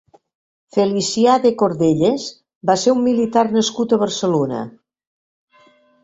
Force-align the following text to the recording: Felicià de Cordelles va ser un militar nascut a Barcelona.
Felicià 0.75 1.33
de 1.43 1.49
Cordelles 1.61 2.25
va 2.69 2.75
ser 2.83 2.93
un 2.95 3.03
militar 3.09 3.43
nascut 3.57 3.93
a 3.93 4.01
Barcelona. 4.05 4.63